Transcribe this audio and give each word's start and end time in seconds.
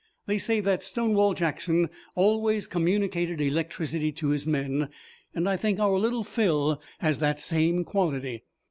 They 0.25 0.39
say 0.39 0.61
that 0.61 0.81
Stonewall 0.81 1.35
Jackson 1.35 1.87
always 2.15 2.65
communicated 2.65 3.39
electricity 3.39 4.11
to 4.13 4.29
his 4.29 4.47
men, 4.47 4.89
and 5.35 5.47
I 5.47 5.57
think 5.57 5.79
our 5.79 5.99
Little 5.99 6.23
Phil 6.23 6.81
has 7.01 7.19
the 7.19 7.35
same 7.35 7.83
quality. 7.83 8.41